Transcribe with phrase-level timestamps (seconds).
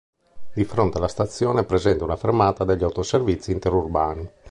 [0.55, 4.27] Di fronte alla stazione è presente una fermata degli autoservizi interurbani.